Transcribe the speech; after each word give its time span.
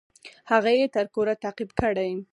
هغه 0.51 0.71
يې 0.79 0.85
تر 0.95 1.05
کوره 1.13 1.33
تعقيب 1.43 1.69
کړى. 1.79 2.09